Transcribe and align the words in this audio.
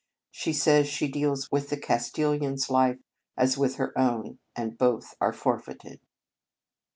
She 0.31 0.51
says 0.51 0.87
she 0.87 1.07
deals 1.07 1.51
with 1.51 1.69
the 1.69 1.77
Castilian 1.77 2.53
s 2.53 2.71
life 2.71 2.97
as 3.37 3.55
with 3.55 3.75
her 3.75 3.95
own, 3.95 4.39
and 4.55 4.75
both 4.75 5.13
are 5.21 5.31
forfeited." 5.31 5.99